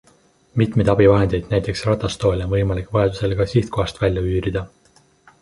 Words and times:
Mitmeid 0.61 0.87
abivahendeid, 0.93 1.45
näiteks 1.51 1.83
ratastoole 1.89 2.47
on 2.49 2.53
võimalik 2.55 2.91
vajadusel 2.99 3.37
ka 3.43 3.49
sihtkohas 3.53 3.95
välja 4.07 4.27
üürida. 4.33 4.67